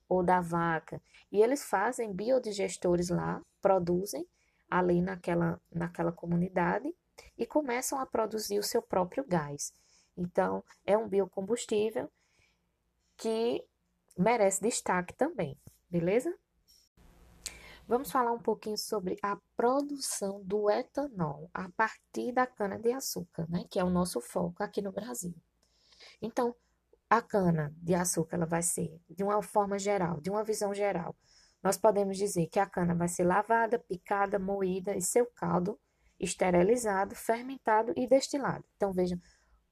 ou 0.08 0.24
da 0.24 0.40
vaca, 0.40 1.02
e 1.32 1.42
eles 1.42 1.64
fazem 1.64 2.14
biodigestores 2.14 3.10
lá, 3.10 3.42
produzem 3.60 4.28
ali 4.70 5.02
naquela, 5.02 5.60
naquela 5.72 6.12
comunidade 6.12 6.94
e 7.36 7.46
começam 7.46 8.00
a 8.00 8.06
produzir 8.06 8.60
o 8.60 8.64
seu 8.64 8.82
próprio 8.82 9.26
gás. 9.28 9.74
Então, 10.16 10.64
é 10.86 10.96
um 10.96 11.08
biocombustível 11.08 12.08
que 13.18 13.66
merece 14.16 14.62
destaque 14.62 15.16
também, 15.16 15.58
beleza? 15.90 16.32
Vamos 17.88 18.12
falar 18.12 18.32
um 18.32 18.40
pouquinho 18.40 18.78
sobre 18.78 19.18
a 19.22 19.38
produção 19.58 20.42
do 20.44 20.70
etanol 20.70 21.50
a 21.54 21.70
partir 21.70 22.32
da 22.32 22.48
cana-de-açúcar, 22.48 23.46
né? 23.50 23.66
Que 23.70 23.80
é 23.80 23.84
o 23.84 23.90
nosso 23.90 24.22
foco 24.22 24.64
aqui 24.64 24.82
no 24.82 24.92
Brasil. 24.92 25.36
Então, 26.22 26.56
a 27.10 27.22
cana-de-açúcar 27.22 28.38
ela 28.38 28.46
vai 28.46 28.62
ser, 28.62 29.00
de 29.10 29.24
uma 29.24 29.42
forma 29.44 29.78
geral, 29.78 30.22
de 30.22 30.30
uma 30.30 30.44
visão 30.44 30.74
geral, 30.74 31.16
nós 31.62 31.78
podemos 31.78 32.18
dizer 32.18 32.48
que 32.48 32.60
a 32.60 32.66
cana 32.66 32.96
vai 32.96 33.08
ser 33.08 33.24
lavada, 33.24 33.80
picada, 33.80 34.40
moída 34.40 34.96
e 34.96 35.02
seu 35.02 35.26
caldo 35.26 35.80
esterilizado, 36.20 37.16
fermentado 37.16 37.94
e 37.96 38.08
destilado. 38.08 38.66
Então, 38.76 38.92
vejam 38.92 39.20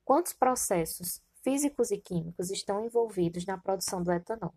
quantos 0.03 0.33
processos 0.33 1.21
físicos 1.43 1.91
e 1.91 1.97
químicos 1.97 2.49
estão 2.49 2.85
envolvidos 2.85 3.45
na 3.45 3.57
produção 3.57 4.03
do 4.03 4.11
etanol. 4.11 4.53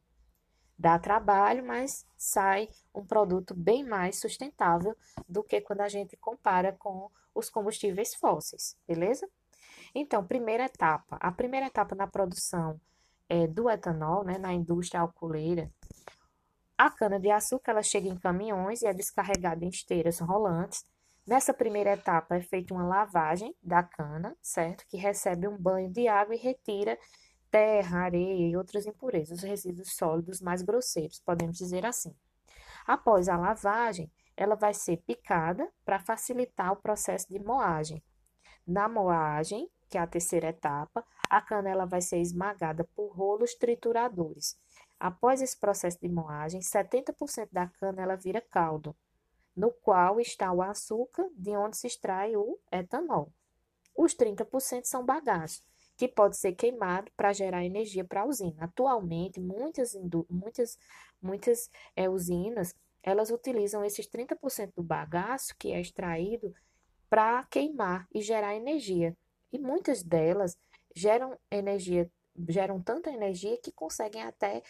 Dá 0.77 0.99
trabalho, 0.99 1.65
mas 1.65 2.05
sai 2.17 2.69
um 2.95 3.05
produto 3.05 3.55
bem 3.55 3.85
mais 3.85 4.19
sustentável 4.19 4.97
do 5.29 5.43
que 5.43 5.61
quando 5.61 5.83
a 5.83 5.89
gente 5.89 6.17
compara 6.17 6.73
com 6.73 7.11
os 7.35 7.49
combustíveis 7.49 8.15
fósseis, 8.15 8.77
beleza? 8.87 9.29
Então, 9.95 10.27
primeira 10.27 10.65
etapa. 10.65 11.17
A 11.21 11.31
primeira 11.31 11.67
etapa 11.67 11.95
na 11.95 12.07
produção 12.07 12.81
é, 13.29 13.47
do 13.47 13.71
etanol, 13.71 14.25
né, 14.25 14.39
na 14.39 14.53
indústria 14.53 15.01
alcooleira, 15.01 15.71
a 16.77 16.91
cana-de-açúcar 16.91 17.71
ela 17.71 17.83
chega 17.83 18.09
em 18.09 18.19
caminhões 18.19 18.83
e 18.83 18.87
é 18.87 18.93
descarregada 18.93 19.65
em 19.65 19.69
esteiras 19.69 20.19
rolantes. 20.19 20.85
Nessa 21.27 21.55
primeira 21.55 21.93
etapa 21.93 22.37
é 22.37 22.43
feita 22.43 22.75
uma 22.75 22.85
lavagem 22.85 23.55
da 23.63 23.83
cana, 23.83 24.37
certo? 24.43 24.85
Que 24.89 24.97
recebe 24.97 25.49
um 25.49 25.57
banho 25.57 25.91
de 25.91 26.09
água 26.09 26.35
e 26.35 26.39
retira 26.39 26.99
terra, 27.55 28.01
areia 28.01 28.49
e 28.49 28.57
outras 28.57 28.85
impurezas, 28.85 29.45
resíduos 29.45 29.95
sólidos 29.95 30.41
mais 30.41 30.61
grosseiros, 30.61 31.21
podemos 31.21 31.57
dizer 31.57 31.87
assim. 31.87 32.13
Após 32.85 33.29
a 33.29 33.37
lavagem, 33.37 34.11
ela 34.37 34.57
vai 34.57 34.75
ser 34.75 34.97
picada 34.97 35.71
para 35.85 36.01
facilitar 36.01 36.73
o 36.73 36.77
processo 36.77 37.29
de 37.29 37.39
moagem. 37.39 38.03
Na 38.67 38.89
moagem, 38.89 39.71
que 39.89 39.97
é 39.97 40.01
a 40.01 40.07
terceira 40.07 40.49
etapa, 40.49 41.07
a 41.31 41.41
cana 41.41 41.71
ela 41.71 41.85
vai 41.85 42.01
ser 42.01 42.19
esmagada 42.19 42.83
por 42.93 43.15
rolos 43.15 43.55
trituradores. 43.55 44.59
Após 44.99 45.41
esse 45.41 45.57
processo 45.57 46.01
de 46.01 46.09
moagem, 46.09 46.61
70% 46.61 47.51
da 47.53 47.69
cana 47.69 48.03
ela 48.03 48.17
vira 48.17 48.41
caldo, 48.41 48.97
no 49.55 49.71
qual 49.71 50.19
está 50.19 50.53
o 50.53 50.61
açúcar, 50.61 51.31
de 51.37 51.57
onde 51.57 51.77
se 51.77 51.87
extrai 51.87 52.35
o 52.35 52.59
etanol. 52.73 53.33
Os 53.97 54.13
30% 54.13 54.87
são 54.87 55.07
bagaço, 55.07 55.63
que 55.97 56.09
pode 56.09 56.37
ser 56.37 56.55
queimado 56.55 57.11
para 57.17 57.33
gerar 57.33 57.65
energia 57.65 58.05
para 58.05 58.23
a 58.23 58.27
usina. 58.27 58.65
Atualmente, 58.65 59.41
muitas, 59.41 59.95
muitas, 60.29 60.79
muitas 61.23 61.71
é, 61.95 62.09
usinas 62.09 62.75
elas 63.05 63.31
utilizam 63.31 63.85
esses 63.85 64.09
30% 64.09 64.73
do 64.75 64.83
bagaço 64.83 65.55
que 65.59 65.71
é 65.71 65.81
extraído 65.81 66.55
para 67.09 67.45
queimar 67.45 68.09
e 68.13 68.23
gerar 68.23 68.57
energia. 68.57 69.15
E 69.53 69.59
muitas 69.59 70.03
delas 70.03 70.57
geram 70.97 71.39
energia, 71.51 72.11
geram 72.49 72.81
tanta 72.81 73.11
energia 73.11 73.59
que 73.63 73.71
conseguem 73.71 74.23
até 74.23 74.63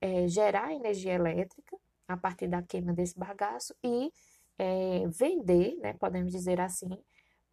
é, 0.00 0.28
gerar 0.28 0.72
energia 0.72 1.14
elétrica 1.14 1.76
a 2.06 2.16
partir 2.16 2.46
da 2.46 2.62
queima 2.62 2.92
desse 2.92 3.18
bagaço 3.18 3.74
e 3.82 4.12
é, 4.56 5.08
vender, 5.08 5.76
né, 5.78 5.94
podemos 5.94 6.30
dizer 6.30 6.60
assim, 6.60 6.90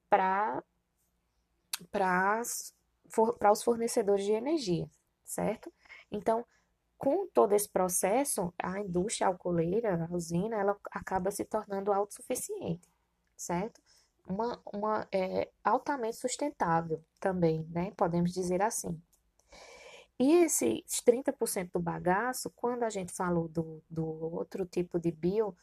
para 0.09 0.63
para 3.39 3.51
os 3.51 3.63
fornecedores 3.63 4.25
de 4.25 4.31
energia, 4.31 4.89
certo? 5.23 5.71
Então, 6.11 6.45
com 6.97 7.27
todo 7.27 7.53
esse 7.53 7.69
processo, 7.69 8.53
a 8.57 8.79
indústria 8.79 9.27
alcooleira, 9.27 10.07
a 10.09 10.13
usina, 10.13 10.57
ela 10.57 10.77
acaba 10.91 11.29
se 11.31 11.45
tornando 11.45 11.93
autossuficiente, 11.93 12.89
certo? 13.35 13.81
Uma, 14.27 14.59
uma 14.73 15.07
é, 15.11 15.49
altamente 15.63 16.17
sustentável 16.17 17.03
também, 17.19 17.65
né? 17.69 17.91
Podemos 17.95 18.33
dizer 18.33 18.61
assim. 18.61 18.99
E 20.19 20.43
esses 20.43 21.01
30% 21.05 21.71
do 21.73 21.79
bagaço, 21.79 22.49
quando 22.55 22.83
a 22.83 22.89
gente 22.89 23.13
falou 23.13 23.47
do, 23.47 23.83
do 23.87 24.03
outro 24.03 24.65
tipo 24.65 24.99
de 24.99 25.11
bio, 25.11 25.55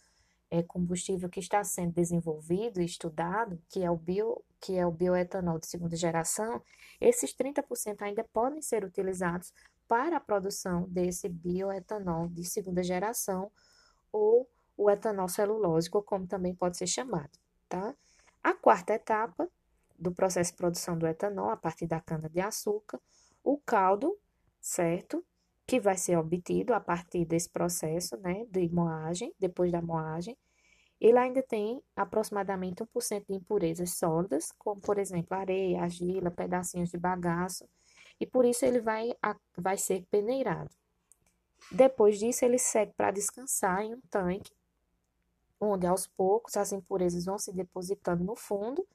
é, 0.50 0.62
combustível 0.62 1.28
que 1.28 1.40
está 1.40 1.62
sendo 1.64 1.92
desenvolvido 1.92 2.80
e 2.80 2.84
estudado, 2.84 3.60
que 3.68 3.82
é 3.82 3.90
o 3.90 3.96
bio, 3.96 4.42
que 4.60 4.76
é 4.76 4.86
o 4.86 4.90
bioetanol 4.90 5.58
de 5.58 5.66
segunda 5.66 5.96
geração, 5.96 6.62
esses 7.00 7.34
30% 7.34 8.02
ainda 8.02 8.24
podem 8.24 8.62
ser 8.62 8.84
utilizados 8.84 9.52
para 9.86 10.16
a 10.16 10.20
produção 10.20 10.88
desse 10.88 11.28
bioetanol 11.28 12.28
de 12.28 12.44
segunda 12.44 12.82
geração 12.82 13.50
ou 14.12 14.48
o 14.76 14.90
etanol 14.90 15.28
celulósico, 15.28 16.02
como 16.02 16.26
também 16.26 16.54
pode 16.54 16.76
ser 16.76 16.86
chamado, 16.86 17.38
tá? 17.68 17.94
A 18.42 18.54
quarta 18.54 18.94
etapa 18.94 19.48
do 19.98 20.12
processo 20.12 20.50
de 20.52 20.56
produção 20.56 20.98
do 20.98 21.06
etanol, 21.06 21.50
a 21.50 21.56
partir 21.56 21.86
da 21.86 22.00
cana-de-açúcar, 22.00 23.00
o 23.42 23.58
caldo 23.58 24.18
certo? 24.64 25.22
Que 25.66 25.80
vai 25.80 25.96
ser 25.96 26.16
obtido 26.18 26.74
a 26.74 26.80
partir 26.80 27.24
desse 27.24 27.48
processo, 27.48 28.16
né, 28.18 28.44
de 28.50 28.68
moagem, 28.68 29.34
depois 29.38 29.72
da 29.72 29.80
moagem. 29.80 30.36
Ele 31.00 31.18
ainda 31.18 31.42
tem 31.42 31.82
aproximadamente 31.96 32.82
1% 32.82 33.26
de 33.28 33.34
impurezas 33.34 33.96
sólidas, 33.96 34.52
como, 34.52 34.80
por 34.80 34.98
exemplo, 34.98 35.36
areia, 35.36 35.82
argila, 35.82 36.30
pedacinhos 36.30 36.90
de 36.90 36.98
bagaço, 36.98 37.68
e 38.20 38.26
por 38.26 38.44
isso 38.44 38.64
ele 38.64 38.80
vai, 38.80 39.12
vai 39.56 39.76
ser 39.76 40.04
peneirado. 40.10 40.70
Depois 41.70 42.18
disso, 42.18 42.44
ele 42.44 42.58
segue 42.58 42.92
para 42.92 43.10
descansar 43.10 43.82
em 43.82 43.94
um 43.94 44.00
tanque, 44.10 44.52
onde 45.60 45.86
aos 45.86 46.06
poucos 46.06 46.56
as 46.56 46.72
impurezas 46.72 47.24
vão 47.24 47.38
se 47.38 47.52
depositando 47.52 48.22
no 48.22 48.36
fundo, 48.36 48.86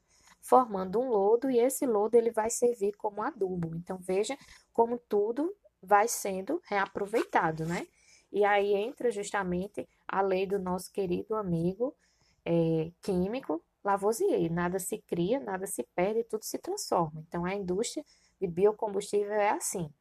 formando 0.42 1.00
um 1.00 1.10
lodo, 1.10 1.50
e 1.50 1.60
esse 1.60 1.86
lodo 1.86 2.16
ele 2.16 2.32
vai 2.32 2.50
servir 2.50 2.96
como 2.96 3.22
adubo. 3.22 3.76
Então, 3.76 3.98
veja 3.98 4.38
como 4.72 4.98
tudo 4.98 5.54
vai 5.82 6.08
sendo 6.08 6.62
reaproveitado, 6.66 7.66
né? 7.66 7.88
E 8.32 8.44
aí 8.46 8.74
entra 8.74 9.12
justamente 9.12 9.88
a 10.08 10.22
lei 10.22 10.46
do 10.46 10.60
nosso 10.60 10.92
querido 10.92 11.36
amigo 11.36 11.96
é, 12.46 12.92
químico 13.02 13.64
Lavoisier. 13.84 14.52
Nada 14.52 14.80
se 14.80 15.00
cria, 15.00 15.40
nada 15.40 15.66
se 15.66 15.84
perde, 15.96 16.24
tudo 16.24 16.44
se 16.44 16.58
transforma. 16.60 17.24
Então, 17.28 17.46
a 17.46 17.56
indústria 17.56 18.06
de 18.40 18.48
biocombustível 18.48 19.34
é 19.34 19.50
assim. 19.50 19.92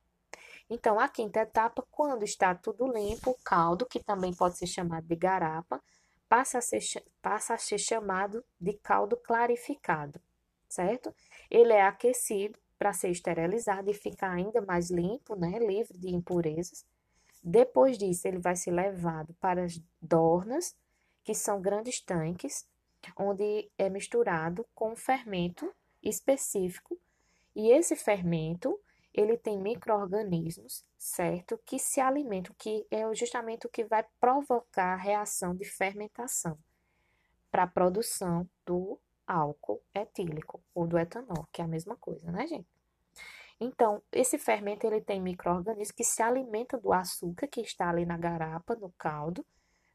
Então, 0.70 1.00
a 1.00 1.08
quinta 1.08 1.40
etapa, 1.40 1.82
quando 1.90 2.25
está 2.25 2.54
tudo 2.54 2.87
limpo, 2.92 3.30
o 3.30 3.38
caldo, 3.42 3.87
que 3.87 4.02
também 4.02 4.35
pode 4.35 4.58
ser 4.58 4.66
chamado 4.66 5.06
de 5.06 5.16
garapa, 5.16 5.82
passa 6.28 6.58
a 6.58 6.61
ser, 6.61 6.82
passa 7.23 7.54
a 7.54 7.58
ser 7.58 7.78
chamado 7.78 8.44
de 8.61 8.75
caldo 8.75 9.16
clarificado, 9.16 10.20
certo? 10.68 11.14
Ele 11.50 11.73
é 11.73 11.82
aquecido 11.82 12.58
para 12.78 12.92
ser 12.92 13.11
esterilizado 13.11 13.90
e 13.90 13.94
ficar 13.94 14.30
ainda 14.30 14.61
mais 14.61 14.90
limpo, 14.90 15.35
né, 15.35 15.58
livre 15.58 15.99
de 15.99 16.14
impurezas. 16.14 16.87
Depois 17.42 17.99
disso, 17.99 18.28
ele 18.28 18.38
vai 18.38 18.56
ser 18.56 18.70
levado 18.70 19.35
para 19.40 19.64
as 19.64 19.82
dornas, 20.00 20.76
que 21.25 21.35
são 21.35 21.61
grandes 21.61 22.00
tanques, 22.00 22.66
onde 23.16 23.70
é 23.76 23.88
misturado 23.88 24.66
com 24.75 24.97
fermento 24.97 25.73
específico. 26.02 26.99
E 27.54 27.70
esse 27.70 27.97
fermento, 27.97 28.78
ele 29.12 29.37
tem 29.37 29.58
micro-organismos, 29.58 30.85
certo? 30.97 31.58
Que 31.64 31.78
se 31.78 32.00
alimentam, 32.00 32.54
que 32.58 32.87
é 32.90 33.12
justamente 33.14 33.66
o 33.66 33.70
que 33.70 33.85
vai 33.85 34.04
provocar 34.20 34.94
a 34.94 34.97
reação 34.97 35.54
de 35.54 35.64
fermentação 35.64 36.58
para 37.50 37.64
a 37.64 37.68
produção 37.68 38.49
do 38.64 38.99
álcool 39.28 39.82
etílico 39.94 40.61
ou 40.75 40.87
do 40.87 40.99
etanol, 40.99 41.47
que 41.52 41.61
é 41.61 41.64
a 41.64 41.68
mesma 41.68 41.94
coisa, 41.97 42.32
né, 42.32 42.47
gente? 42.47 42.66
Então, 43.61 44.00
esse 44.12 44.38
fermento 44.38 44.87
ele 44.87 45.00
tem 45.00 45.20
micro-organismos 45.20 45.90
que 45.90 46.04
se 46.04 46.23
alimentam 46.23 46.80
do 46.80 46.92
açúcar 46.92 47.47
que 47.49 47.61
está 47.61 47.90
ali 47.90 48.06
na 48.06 48.16
garapa, 48.16 48.75
no 48.76 48.90
caldo, 48.92 49.44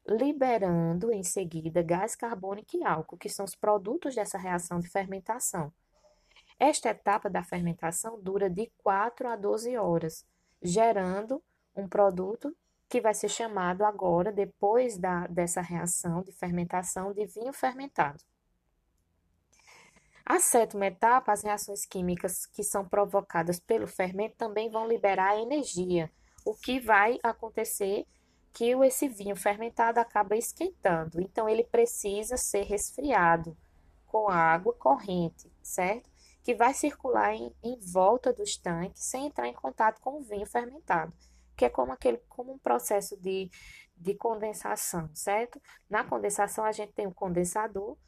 liberando 0.06 1.10
em 1.10 1.22
seguida 1.22 1.82
gás 1.82 2.14
carbônico 2.14 2.76
e 2.76 2.84
álcool, 2.84 3.16
que 3.16 3.28
são 3.28 3.44
os 3.44 3.54
produtos 3.54 4.14
dessa 4.14 4.36
reação 4.36 4.78
de 4.78 4.88
fermentação. 4.88 5.72
Esta 6.58 6.90
etapa 6.90 7.30
da 7.30 7.42
fermentação 7.42 8.20
dura 8.20 8.50
de 8.50 8.70
4 8.78 9.28
a 9.28 9.34
12 9.34 9.76
horas, 9.76 10.26
gerando 10.62 11.42
um 11.74 11.88
produto 11.88 12.54
que 12.88 13.00
vai 13.00 13.14
ser 13.14 13.30
chamado 13.30 13.82
agora, 13.84 14.30
depois 14.30 14.98
da, 14.98 15.26
dessa 15.26 15.62
reação 15.62 16.22
de 16.22 16.32
fermentação, 16.32 17.12
de 17.12 17.26
vinho 17.26 17.52
fermentado. 17.52 18.22
A 20.26 20.40
sétima 20.40 20.86
etapa, 20.86 21.32
as 21.32 21.42
reações 21.42 21.84
químicas 21.84 22.46
que 22.46 22.62
são 22.62 22.88
provocadas 22.88 23.60
pelo 23.60 23.86
fermento 23.86 24.36
também 24.36 24.70
vão 24.70 24.88
liberar 24.88 25.38
energia, 25.38 26.10
o 26.46 26.54
que 26.54 26.80
vai 26.80 27.18
acontecer 27.22 28.06
que 28.50 28.70
esse 28.70 29.06
vinho 29.06 29.36
fermentado 29.36 30.00
acaba 30.00 30.34
esquentando. 30.34 31.20
Então, 31.20 31.46
ele 31.46 31.62
precisa 31.64 32.38
ser 32.38 32.62
resfriado 32.62 33.54
com 34.06 34.28
água 34.28 34.72
corrente, 34.72 35.52
certo? 35.62 36.08
Que 36.42 36.54
vai 36.54 36.72
circular 36.72 37.34
em, 37.34 37.54
em 37.62 37.78
volta 37.80 38.32
dos 38.32 38.56
tanques 38.56 39.04
sem 39.04 39.26
entrar 39.26 39.46
em 39.46 39.52
contato 39.54 40.00
com 40.00 40.20
o 40.20 40.22
vinho 40.22 40.46
fermentado, 40.46 41.12
que 41.54 41.66
é 41.66 41.68
como, 41.68 41.92
aquele, 41.92 42.18
como 42.30 42.52
um 42.52 42.58
processo 42.58 43.14
de, 43.20 43.50
de 43.94 44.14
condensação, 44.14 45.10
certo? 45.12 45.60
Na 45.90 46.02
condensação, 46.02 46.64
a 46.64 46.72
gente 46.72 46.92
tem 46.92 47.06
o 47.06 47.14
condensador, 47.14 47.98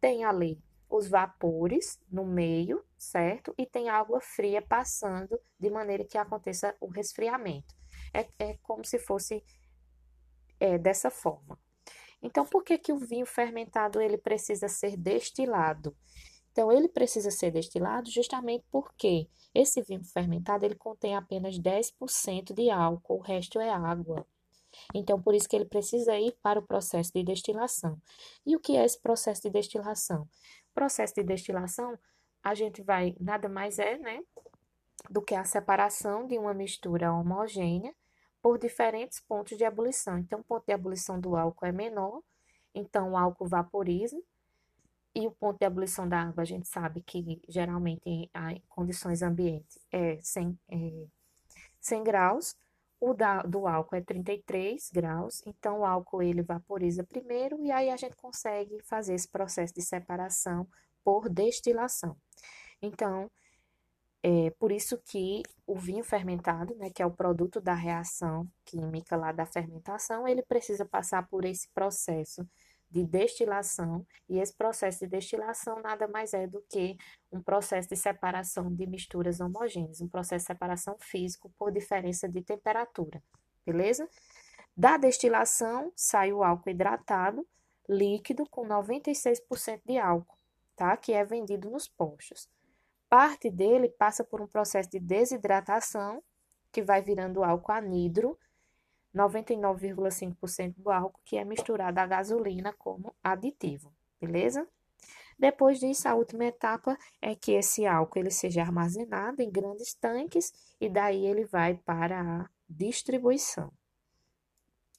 tem 0.00 0.24
ali 0.24 0.62
os 0.96 1.08
vapores 1.08 1.98
no 2.08 2.24
meio, 2.24 2.84
certo? 2.96 3.52
E 3.58 3.66
tem 3.66 3.88
água 3.88 4.20
fria 4.20 4.62
passando 4.62 5.40
de 5.58 5.68
maneira 5.68 6.04
que 6.04 6.16
aconteça 6.16 6.76
o 6.80 6.86
resfriamento. 6.86 7.74
É, 8.12 8.28
é 8.38 8.58
como 8.62 8.84
se 8.84 8.98
fosse 9.00 9.42
é, 10.60 10.78
dessa 10.78 11.10
forma. 11.10 11.58
Então, 12.22 12.46
por 12.46 12.62
que 12.62 12.78
que 12.78 12.92
o 12.92 12.98
vinho 12.98 13.26
fermentado 13.26 14.00
ele 14.00 14.16
precisa 14.16 14.68
ser 14.68 14.96
destilado? 14.96 15.96
Então, 16.52 16.70
ele 16.70 16.88
precisa 16.88 17.30
ser 17.30 17.50
destilado 17.50 18.08
justamente 18.08 18.64
porque 18.70 19.28
esse 19.52 19.82
vinho 19.82 20.04
fermentado 20.04 20.64
ele 20.64 20.76
contém 20.76 21.16
apenas 21.16 21.58
10% 21.58 22.54
de 22.54 22.70
álcool, 22.70 23.16
o 23.16 23.20
resto 23.20 23.58
é 23.58 23.68
água. 23.68 24.24
Então, 24.94 25.20
por 25.20 25.34
isso 25.34 25.48
que 25.48 25.56
ele 25.56 25.64
precisa 25.64 26.18
ir 26.18 26.36
para 26.42 26.58
o 26.58 26.66
processo 26.66 27.12
de 27.12 27.22
destilação. 27.22 28.00
E 28.46 28.56
o 28.56 28.60
que 28.60 28.76
é 28.76 28.84
esse 28.84 29.00
processo 29.00 29.42
de 29.42 29.50
destilação? 29.50 30.28
Processo 30.74 31.14
de 31.14 31.22
destilação, 31.22 31.98
a 32.42 32.54
gente 32.54 32.82
vai, 32.82 33.14
nada 33.20 33.48
mais 33.48 33.78
é, 33.78 33.96
né, 33.96 34.22
do 35.08 35.22
que 35.22 35.34
a 35.34 35.44
separação 35.44 36.26
de 36.26 36.38
uma 36.38 36.52
mistura 36.52 37.12
homogênea 37.12 37.94
por 38.42 38.58
diferentes 38.58 39.20
pontos 39.20 39.56
de 39.56 39.64
ebulição. 39.64 40.18
Então, 40.18 40.40
o 40.40 40.44
ponto 40.44 40.66
de 40.66 40.72
ebulição 40.72 41.18
do 41.18 41.36
álcool 41.36 41.66
é 41.66 41.72
menor, 41.72 42.20
então 42.74 43.12
o 43.12 43.16
álcool 43.16 43.46
vaporiza, 43.46 44.20
e 45.14 45.26
o 45.26 45.30
ponto 45.30 45.58
de 45.58 45.64
ebulição 45.64 46.08
da 46.08 46.22
água, 46.22 46.42
a 46.42 46.44
gente 46.44 46.66
sabe 46.66 47.00
que 47.00 47.40
geralmente 47.48 48.02
em, 48.04 48.28
em 48.34 48.62
condições 48.68 49.22
ambientes 49.22 49.78
é 49.92 50.18
100, 50.20 50.58
é 50.68 51.06
100 51.80 52.02
graus, 52.02 52.56
o 53.04 53.12
da, 53.12 53.42
do 53.42 53.66
álcool 53.66 53.96
é 53.96 54.00
33 54.00 54.90
graus, 54.90 55.42
então 55.46 55.80
o 55.80 55.84
álcool 55.84 56.22
ele 56.22 56.42
vaporiza 56.42 57.04
primeiro 57.04 57.62
e 57.62 57.70
aí 57.70 57.90
a 57.90 57.96
gente 57.98 58.16
consegue 58.16 58.80
fazer 58.82 59.12
esse 59.12 59.28
processo 59.28 59.74
de 59.74 59.82
separação 59.82 60.66
por 61.04 61.28
destilação. 61.28 62.16
Então, 62.80 63.30
é 64.22 64.48
por 64.58 64.72
isso 64.72 64.96
que 65.04 65.42
o 65.66 65.76
vinho 65.76 66.02
fermentado, 66.02 66.74
né, 66.76 66.88
que 66.88 67.02
é 67.02 67.06
o 67.06 67.10
produto 67.10 67.60
da 67.60 67.74
reação 67.74 68.48
química 68.64 69.16
lá 69.16 69.32
da 69.32 69.44
fermentação, 69.44 70.26
ele 70.26 70.42
precisa 70.42 70.86
passar 70.86 71.28
por 71.28 71.44
esse 71.44 71.68
processo 71.74 72.48
de 72.94 73.04
destilação, 73.04 74.06
e 74.28 74.38
esse 74.38 74.54
processo 74.54 75.00
de 75.00 75.08
destilação 75.08 75.82
nada 75.82 76.06
mais 76.06 76.32
é 76.32 76.46
do 76.46 76.62
que 76.70 76.96
um 77.32 77.42
processo 77.42 77.88
de 77.88 77.96
separação 77.96 78.72
de 78.72 78.86
misturas 78.86 79.40
homogêneas, 79.40 80.00
um 80.00 80.08
processo 80.08 80.44
de 80.44 80.46
separação 80.46 80.96
físico 81.00 81.52
por 81.58 81.72
diferença 81.72 82.28
de 82.28 82.40
temperatura, 82.40 83.20
beleza? 83.66 84.08
Da 84.76 84.96
destilação 84.96 85.92
sai 85.96 86.32
o 86.32 86.44
álcool 86.44 86.70
hidratado, 86.70 87.44
líquido 87.88 88.48
com 88.48 88.64
96% 88.64 89.80
de 89.84 89.98
álcool, 89.98 90.38
tá? 90.76 90.96
Que 90.96 91.12
é 91.12 91.24
vendido 91.24 91.68
nos 91.68 91.88
postos. 91.88 92.48
Parte 93.08 93.50
dele 93.50 93.88
passa 93.88 94.22
por 94.22 94.40
um 94.40 94.46
processo 94.46 94.88
de 94.88 95.00
desidratação, 95.00 96.22
que 96.70 96.80
vai 96.80 97.02
virando 97.02 97.42
álcool 97.42 97.72
anidro, 97.72 98.38
99,5% 99.14 100.74
do 100.76 100.90
álcool 100.90 101.20
que 101.24 101.36
é 101.36 101.44
misturado 101.44 102.00
à 102.00 102.06
gasolina 102.06 102.72
como 102.72 103.14
aditivo, 103.22 103.92
beleza? 104.20 104.66
Depois 105.38 105.80
disso, 105.80 106.08
a 106.08 106.14
última 106.14 106.44
etapa 106.44 106.96
é 107.20 107.34
que 107.34 107.52
esse 107.52 107.86
álcool 107.86 108.20
ele 108.20 108.30
seja 108.30 108.62
armazenado 108.62 109.42
em 109.42 109.50
grandes 109.50 109.94
tanques 109.94 110.52
e 110.80 110.88
daí 110.88 111.26
ele 111.26 111.44
vai 111.44 111.74
para 111.74 112.20
a 112.20 112.48
distribuição. 112.68 113.72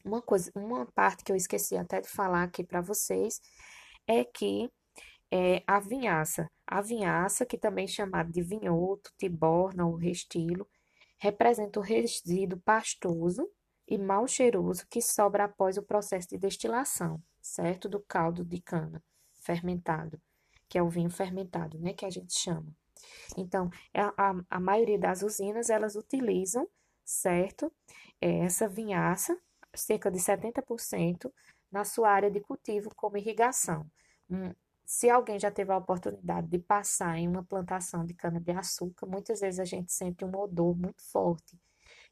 Uma 0.04 0.22
coisa, 0.22 0.52
uma 0.54 0.86
parte 0.86 1.24
que 1.24 1.32
eu 1.32 1.36
esqueci 1.36 1.76
até 1.76 2.00
de 2.00 2.08
falar 2.08 2.44
aqui 2.44 2.64
para 2.64 2.82
vocês 2.82 3.42
é 4.08 4.24
que 4.24 4.70
é, 5.32 5.64
a 5.66 5.80
vinhaça, 5.80 6.50
a 6.68 6.82
vinhaça, 6.82 7.46
que 7.46 7.58
também 7.58 7.86
é 7.86 7.88
chamada 7.88 8.32
de 8.32 8.42
vinhoto, 8.42 9.12
tiborna 9.18 9.86
ou 9.86 9.96
restilo, 9.96 10.68
representa 11.18 11.80
o 11.80 11.84
resíduo 11.84 12.60
pastoso 12.60 13.50
e 13.88 13.98
mal 13.98 14.28
cheiroso 14.28 14.86
que 14.90 15.02
sobra 15.02 15.46
após 15.46 15.78
o 15.78 15.84
processo 15.84 16.30
de 16.30 16.38
destilação, 16.38 17.22
certo? 17.42 17.88
Do 17.88 18.00
caldo 18.00 18.44
de 18.44 18.60
cana 18.62 19.04
fermentado, 19.42 20.20
que 20.68 20.78
é 20.78 20.84
o 20.84 20.90
vinho 20.90 21.10
fermentado, 21.10 21.78
né? 21.80 21.94
Que 21.94 22.06
a 22.06 22.10
gente 22.10 22.34
chama. 22.34 22.76
Então, 23.38 23.70
é 23.94 24.02
a, 24.02 24.14
a, 24.18 24.36
a 24.50 24.60
maioria 24.60 24.98
das 24.98 25.22
usinas, 25.22 25.70
elas 25.70 25.96
utilizam, 25.96 26.68
certo? 27.04 27.72
É 28.20 28.40
essa 28.40 28.68
vinhaça, 28.68 29.38
cerca 29.74 30.10
de 30.10 30.20
70%, 30.20 31.32
na 31.72 31.84
sua 31.84 32.10
área 32.10 32.32
de 32.32 32.40
cultivo 32.40 32.90
como 32.96 33.18
irrigação. 33.18 33.86
Hum, 34.30 34.54
se 34.86 35.10
alguém 35.10 35.40
já 35.40 35.52
teve 35.52 35.72
a 35.72 35.78
oportunidade 35.78 36.48
de 36.48 36.60
passar 36.60 37.18
em 37.18 37.28
uma 37.28 37.44
plantação 37.44 38.06
de 38.06 38.14
cana-de-açúcar, 38.14 39.06
muitas 39.08 39.42
vezes 39.42 39.60
a 39.60 39.66
gente 39.66 39.92
sente 39.92 40.24
um 40.24 40.36
odor 40.36 40.76
muito 40.76 41.04
forte 41.04 41.60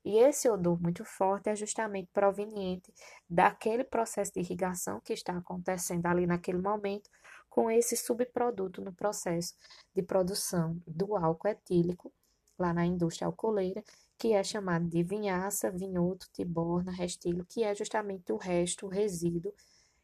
e 0.06 0.18
esse 0.18 0.50
odor 0.50 0.82
muito 0.82 1.06
forte 1.06 1.50
é 1.50 1.56
justamente 1.56 2.10
proveniente 2.12 2.94
daquele 3.30 3.84
processo 3.84 4.34
de 4.34 4.42
irrigação 4.42 5.00
que 5.00 5.14
está 5.14 5.38
acontecendo 5.38 6.06
ali 6.06 6.28
naquele 6.28 6.60
momento, 6.60 7.10
com 7.50 7.70
esse 7.72 7.96
subproduto 7.96 8.82
no 8.82 8.92
processo 8.92 9.56
de 9.96 10.02
produção 10.02 10.82
do 10.86 11.16
álcool 11.16 11.48
etílico, 11.48 12.12
lá 12.58 12.74
na 12.74 12.86
indústria 12.86 13.28
alcooleira, 13.28 13.84
que 14.18 14.34
é 14.34 14.44
chamado 14.44 14.88
de 14.88 15.04
vinhaça, 15.04 15.72
vinhoto, 15.72 16.28
tiborna, 16.34 16.92
restilho, 16.92 17.46
que 17.46 17.64
é 17.64 17.74
justamente 17.74 18.32
o 18.32 18.38
resto, 18.38 18.86
o 18.86 18.90
resíduo 18.90 19.54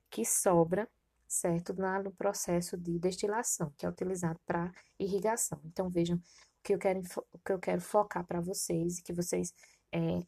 que 0.10 0.26
sobra, 0.26 0.90
certo, 1.28 1.74
lá 1.78 2.02
no 2.02 2.12
processo 2.12 2.78
de 2.78 2.98
destilação, 3.00 3.72
que 3.78 3.86
é 3.86 3.90
utilizado 3.90 4.40
para 4.46 4.72
irrigação. 4.98 5.60
Então, 5.66 5.90
vejam 5.90 6.18
o 6.18 6.22
que 6.64 6.74
eu 6.74 6.80
quero, 6.80 7.02
o 7.32 7.40
que 7.40 7.52
eu 7.52 7.60
quero 7.60 7.82
focar 7.82 8.26
para 8.26 8.42
vocês 8.42 8.98
e 9.00 9.04
que 9.04 9.14
vocês 9.14 9.54
é, 9.92 10.22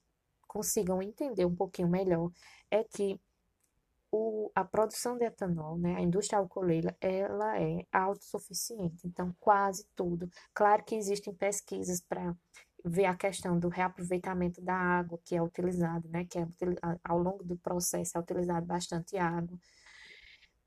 consigam 0.47 1.01
entender 1.01 1.45
um 1.45 1.55
pouquinho 1.55 1.87
melhor 1.87 2.31
é 2.69 2.83
que 2.83 3.19
o, 4.11 4.51
a 4.53 4.65
produção 4.65 5.17
de 5.17 5.23
etanol, 5.23 5.77
né, 5.77 5.95
a 5.95 6.01
indústria 6.01 6.39
alcooleira, 6.39 6.95
ela 6.99 7.57
é 7.59 7.85
autossuficiente. 7.91 9.07
Então, 9.07 9.33
quase 9.39 9.87
tudo. 9.95 10.29
Claro 10.53 10.83
que 10.83 10.95
existem 10.95 11.33
pesquisas 11.33 12.01
para 12.01 12.35
ver 12.83 13.05
a 13.05 13.15
questão 13.15 13.57
do 13.57 13.69
reaproveitamento 13.69 14.61
da 14.61 14.75
água 14.75 15.19
que 15.23 15.35
é 15.35 15.41
utilizado, 15.41 16.09
né, 16.09 16.25
que 16.25 16.37
é, 16.37 16.47
ao 17.03 17.19
longo 17.19 17.43
do 17.43 17.55
processo 17.57 18.17
é 18.17 18.21
utilizado 18.21 18.65
bastante 18.65 19.17
água 19.17 19.57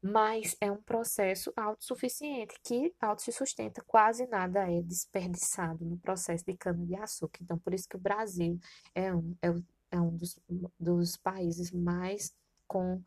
mas 0.04 0.54
é 0.60 0.70
um 0.70 0.82
processo 0.82 1.50
autossuficiente 1.56 2.60
que 2.62 2.94
auto 3.00 3.22
se 3.22 3.32
sustenta, 3.32 3.82
quase 3.86 4.26
nada 4.26 4.70
é 4.70 4.82
desperdiçado 4.82 5.82
no 5.82 5.96
processo 5.96 6.44
de 6.44 6.54
cana-de-açúcar. 6.54 7.38
Então, 7.40 7.58
por 7.58 7.72
isso 7.72 7.88
que 7.88 7.96
o 7.96 7.98
Brasil 7.98 8.60
é 8.94 9.14
um, 9.14 9.34
é, 9.40 9.48
é 9.92 9.98
um 9.98 10.14
dos, 10.14 10.38
dos 10.78 11.16
países 11.16 11.70
mais 11.72 12.36
com 12.68 13.02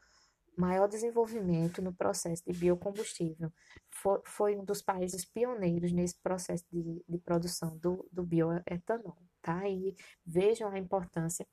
maior 0.58 0.88
desenvolvimento 0.88 1.84
no 1.84 1.94
processo 1.94 2.44
de 2.44 2.52
biocombustível. 2.58 3.54
Foi, 3.92 4.20
foi 4.26 4.58
um 4.58 4.66
dos 4.66 4.82
países 4.82 5.24
pioneiros 5.24 5.92
nesse 5.92 6.18
processo 6.18 6.66
de, 6.72 7.04
de 7.08 7.20
produção 7.20 7.78
do, 7.78 8.10
do 8.12 8.24
bioetanol, 8.24 9.22
tá? 9.44 9.70
E 9.70 9.96
vejam 10.26 10.68
a 10.72 10.80
importância 10.80 11.46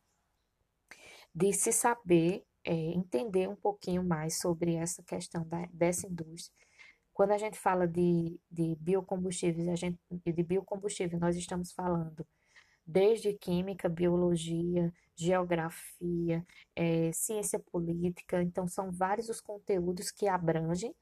de 1.34 1.52
se 1.52 1.70
saber 1.70 2.46
é, 2.64 2.72
entender 2.72 3.48
um 3.48 3.56
pouquinho 3.56 4.02
mais 4.02 4.38
sobre 4.38 4.74
essa 4.74 5.02
questão 5.02 5.46
da, 5.46 5.66
dessa 5.72 6.06
indústria. 6.06 6.66
Quando 7.12 7.30
a 7.30 7.38
gente 7.38 7.58
fala 7.58 7.86
de, 7.86 8.40
de 8.50 8.74
biocombustíveis, 8.80 9.68
a 9.68 9.76
gente, 9.76 9.98
de 10.10 10.42
biocombustível, 10.42 11.18
nós 11.18 11.36
estamos 11.36 11.72
falando 11.72 12.26
desde 12.86 13.32
química, 13.34 13.88
biologia, 13.88 14.92
geografia, 15.14 16.44
é, 16.74 17.12
ciência 17.12 17.58
política, 17.58 18.42
então 18.42 18.66
são 18.66 18.90
vários 18.90 19.28
os 19.28 19.40
conteúdos 19.40 20.10
que 20.10 20.26
abrangem 20.26 20.94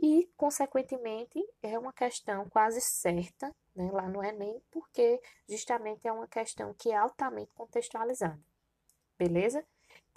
e, 0.00 0.30
consequentemente, 0.36 1.44
é 1.62 1.78
uma 1.78 1.92
questão 1.92 2.48
quase 2.48 2.80
certa 2.80 3.54
né, 3.74 3.90
lá 3.92 4.08
no 4.08 4.22
Enem, 4.22 4.62
porque 4.70 5.20
justamente 5.48 6.06
é 6.06 6.12
uma 6.12 6.28
questão 6.28 6.72
que 6.74 6.90
é 6.90 6.96
altamente 6.96 7.52
contextualizada. 7.54 8.40
Beleza? 9.18 9.64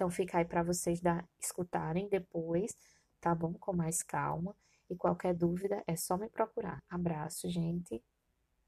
Então 0.01 0.09
fica 0.09 0.39
aí 0.39 0.45
para 0.45 0.63
vocês 0.63 0.99
dar, 0.99 1.23
escutarem 1.39 2.09
depois, 2.09 2.75
tá 3.21 3.35
bom? 3.35 3.53
Com 3.53 3.71
mais 3.71 4.01
calma. 4.01 4.55
E 4.89 4.95
qualquer 4.95 5.35
dúvida 5.35 5.83
é 5.85 5.95
só 5.95 6.17
me 6.17 6.27
procurar. 6.27 6.79
Abraço, 6.89 7.47
gente. 7.47 8.03